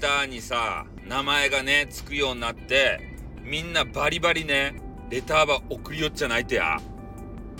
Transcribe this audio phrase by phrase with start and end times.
[0.00, 3.00] ターにさ、名前がね、つくようになって、
[3.42, 4.80] みんなバリバリね、
[5.10, 6.78] レターば送りよっちゃないとや。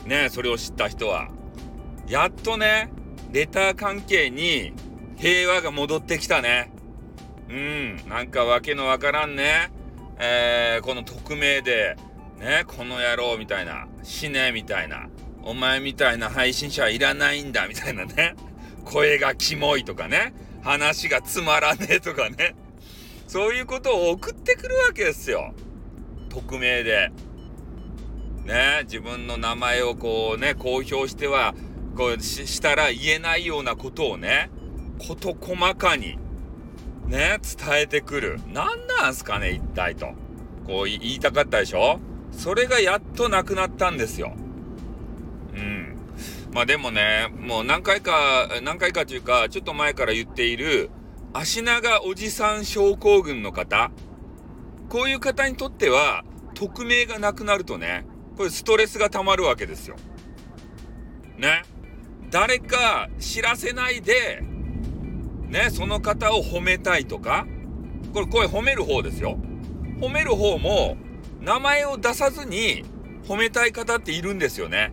[0.05, 1.29] ねそれを知った人は。
[2.09, 2.91] やっとね、
[3.33, 4.73] レター関係に
[5.17, 6.73] 平和が戻ってきたね。
[7.49, 9.71] うん、なんかわけのわからんね、
[10.19, 11.97] えー、この匿名で、
[12.39, 15.09] ね、この野郎みたいな、死ねみたいな、
[15.43, 18.35] お前みたいな配信者はいらないんだみたいなね、
[18.85, 20.35] 声がキモいとかね、
[20.67, 22.57] 話がつまらねえとかね、
[23.29, 25.55] そういうことを送ってくるわけですよ。
[26.29, 27.13] 匿名で。
[28.45, 31.55] ね、自分の名前をこうね、公表しては、
[31.97, 34.51] こうしたら言えないようなことをね、
[34.99, 36.19] 事細かに、
[37.07, 38.41] ね、伝えてくる。
[38.53, 40.09] 何なんすかね、一体と。
[40.67, 42.01] こう言いたかったでしょ？
[42.33, 44.35] それがやっとなくなったんですよ。
[46.53, 50.91] まあでもね、もう何回か、何回かというか、ちょっと前から言っている、
[51.33, 53.91] 足長おじさん症候群の方、
[54.89, 59.97] こういう方にとっては、匿名がなくなるとね、これストレスが溜まるわけですよ。
[61.37, 61.65] ね。
[62.31, 64.43] 誰か知らせないで、
[65.49, 67.47] ね、その方を褒めたいとか、
[68.13, 69.39] これ、これ褒める方ですよ。
[70.01, 70.97] 褒める方も、
[71.41, 72.85] 名前を出さずに
[73.29, 74.93] 褒めたい方っているんですよね。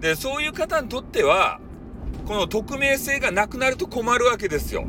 [0.00, 1.60] で、そういう方にとっては、
[2.26, 4.86] この匿名性がなくなると困るわけですよ。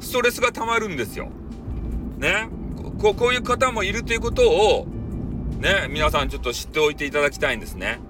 [0.00, 1.30] ストレスが溜まるんですよ。
[2.18, 2.48] ね。
[3.00, 4.86] ここういう方もいるということを、
[5.58, 8.00] ね、皆さんちょっと知っておいていただきたいんですね。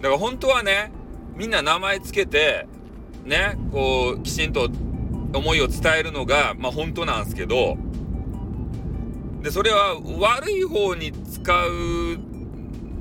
[0.00, 0.92] だから本当はね、
[1.36, 2.66] みんな名前つけて、
[3.24, 4.70] ね、こう、きちんと
[5.34, 7.76] 思いを伝えるのが、まあ本当なんですけど、
[9.42, 12.18] で、それは悪い方に使う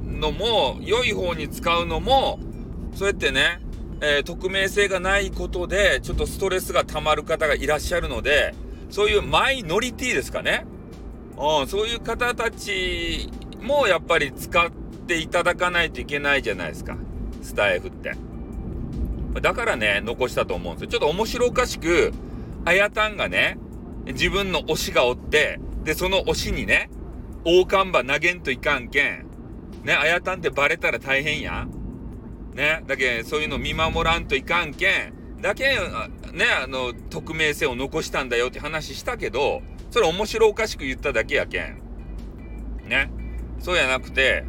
[0.04, 2.40] のも、良い方に使うのも、
[2.96, 3.60] そうやってね、
[4.02, 8.56] えー、匿名性がないことで、ちょっとストレスが溜まる方がいらっしゃるので、
[8.90, 10.66] そういうマイノリティですかね。
[11.38, 13.30] うん、そういう方たち
[13.62, 14.72] もやっぱり使っ
[15.08, 16.98] ていただかないといけないじゃないですか。
[17.42, 18.14] スタイフって。
[19.42, 20.92] だからね、残したと思うんですよ。
[20.92, 22.14] ちょっと面白おかしく、
[22.64, 23.58] あやたんがね、
[24.06, 26.90] 自分の推しがおって、で、その推しにね、
[27.44, 29.26] 大看板投げんといかんけん。
[29.84, 31.75] ね、あやたんってバレたら大変やん。
[32.56, 35.42] ね、だけそういうの見守らんといかんけん。
[35.42, 35.66] だけ、
[36.32, 39.62] ね、あの、匿名性を残したんだよって話したけど、
[39.92, 41.82] それ面白おかしく言っただけやけん。
[42.88, 43.12] ね。
[43.60, 44.46] そうやなくて、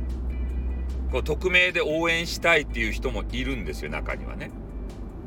[1.11, 4.53] こう、匿名で応援したいっていう人もいるんですよ、中にはね。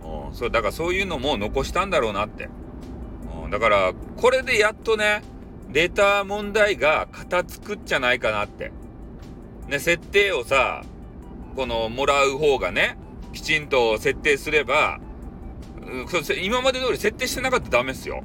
[0.04, 2.50] うん、そう、だからそういうのも残したんだろうなって。
[3.44, 5.22] うん、だから、これでやっとね、
[5.72, 8.72] レター問題が片付くっちゃないかなって。
[9.68, 10.84] ね、設定をさ、
[11.60, 12.98] この、もらう方がね、
[13.34, 15.02] きちんと設定すれば、
[16.42, 18.24] 今まで通り設定してなかったらダメっすよ。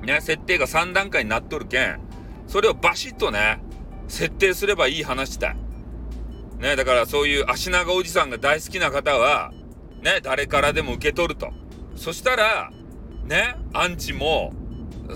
[0.00, 2.00] ね、設定が3段階になっとるけん、
[2.46, 3.60] それをバシッとね、
[4.08, 5.56] 設定すればいい話だ。
[6.58, 9.52] ね、だからそういう足長おじさんが大好きな方は、
[10.00, 11.50] ね、誰からでも受け取ると。
[11.96, 12.70] そしたら、
[13.26, 14.54] ね、アンチも、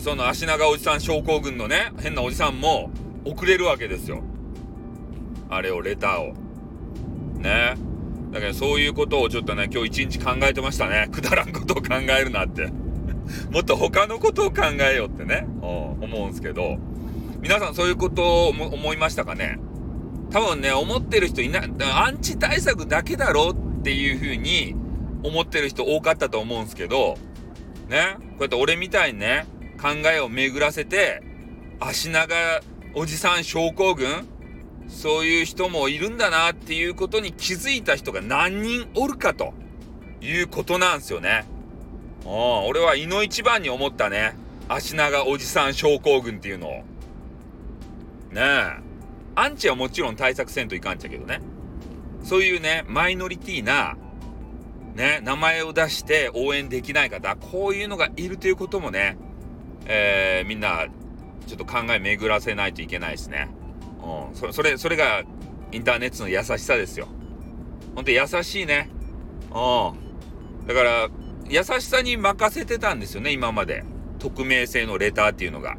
[0.01, 2.91] その足長おじさん症候群のね、変なおじさんも
[3.25, 4.23] 送れるわけですよ。
[5.49, 6.42] あれを、レターを。
[7.43, 7.75] ね。
[8.33, 11.09] だけどそういうことをちょっとね、今日一日考えてましたね。
[11.13, 12.69] くだらんことを考えるなって。
[13.53, 16.79] もっと他のことを考えようってね、思うんすけど、
[17.41, 19.59] 皆さんそういうことを思いましたかね？
[20.31, 24.75] 多分ね、思ってる人いない、アンチ対策だけだろうっていうふうに
[25.23, 27.19] 思ってる人多かったと思うんすけど、
[27.89, 29.47] ね、こうやって俺みたいにね、
[29.81, 31.23] 考えを巡らせて、
[31.81, 32.35] 足長
[32.95, 34.27] おじさん症候群
[34.93, 39.55] そういう人もいるんだなっていうことに気づいた人が何人おるかと
[40.21, 41.47] いうことなんですよね。
[42.25, 42.31] うん、
[42.67, 44.37] 俺は胃の一番に思ったね。
[44.69, 46.71] 足長おじさん症候群っていうのを。
[46.71, 46.85] ね
[48.37, 48.77] え。
[49.35, 51.41] アンチはもちろん対策せんといかんちゃけどね。
[52.23, 53.97] そういうね、マイノリティな、
[54.95, 59.17] ね、名前を出して応援できない方、こういうのがいるということもね、
[59.87, 60.87] えー、みんな、
[61.47, 63.49] ちょっと考え巡らせないといけないですね。
[64.03, 64.35] うん。
[64.35, 65.23] そそれ、それが、
[65.71, 67.09] インターネットの優しさですよ。
[67.95, 68.91] ほんと優しいね。
[69.51, 70.67] うん。
[70.67, 71.09] だから、
[71.49, 73.85] 優しさに任せてたんですよね、今まで。
[74.19, 75.77] 匿名性のレターっていうのが。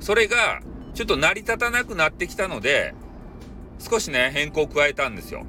[0.00, 0.60] それが、
[0.94, 2.94] ちょっと成り立たなくなってきたので、
[3.78, 5.44] 少しね、変更を加えたんですよ。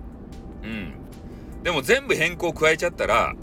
[0.64, 0.94] うん。
[1.64, 3.34] でも全部変更を加えちゃったら、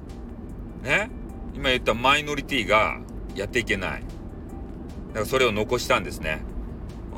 [0.82, 1.10] ね、
[1.54, 2.98] 今言ったマイノリティが
[3.34, 4.02] やっていけない。
[5.08, 6.42] だからそれを残したんですね。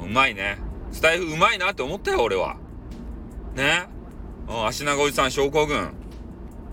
[0.02, 0.58] うまいね。
[0.90, 2.56] スタイフうまいなって思ったよ、俺は。
[3.54, 3.86] ね。
[4.48, 5.92] うん、足長おじさん症候群。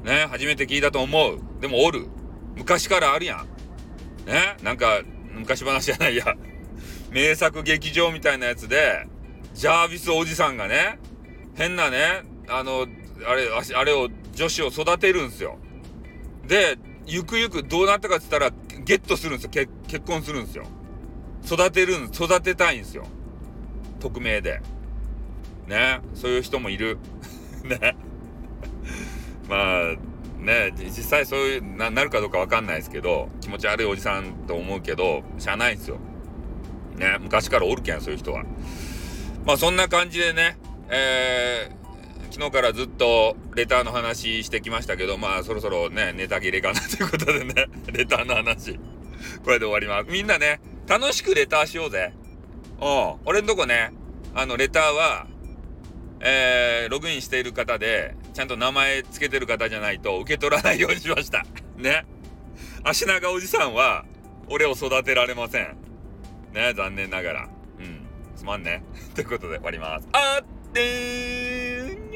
[0.03, 1.39] ね、初めて聞いたと思う。
[1.61, 2.07] でもおる。
[2.55, 3.47] 昔からあるやん。
[4.25, 5.01] ね、なんか、
[5.39, 6.35] 昔話じゃないや
[7.11, 9.07] 名作劇場みたいなやつで
[9.53, 10.99] ジャービスおじさんがね
[11.55, 12.87] 変なねあの
[13.25, 15.57] あれあれを女子を育てるんすよ
[16.47, 18.51] でゆくゆくどうなったかっつったら
[18.83, 20.65] ゲットするんですよ結婚するんですよ
[21.45, 23.05] 育てるん育てたいんですよ
[23.99, 24.61] 匿名で。
[25.67, 26.01] ね。
[26.13, 26.97] そういう人もいる。
[27.63, 27.95] ね。
[29.47, 29.95] まあ
[30.37, 30.73] ね。
[30.77, 35.97] 実際そういうななるかどうかわかんないですけど気持ち悪いおじさんと思うけどしゃあないんですよ。
[36.97, 37.17] ね。
[37.19, 38.43] 昔からおるけんそういう人は。
[39.45, 40.57] まあそんな感じでね
[40.89, 48.79] えー、昨日からずっとレターの話してきましたけどまあそろそろねネタ切れかな ということでねレターの話。
[49.43, 50.11] これで終わります。
[50.11, 52.13] みんなね楽しくレターしようぜ。
[52.81, 53.91] うん俺んとこね
[54.33, 55.27] あのレターは
[56.21, 61.45] えー、ログインしている方で、ちゃんと名前つけてる方じゃないと受け取らないようにしました。
[61.77, 62.05] ね。
[62.83, 64.05] 足長おじさんは、
[64.49, 65.77] 俺を育てられません。
[66.53, 67.49] ね、残念ながら。
[67.79, 68.05] うん。
[68.35, 68.83] すまんね。
[69.15, 70.07] ということで終わります。
[70.11, 72.09] あってーん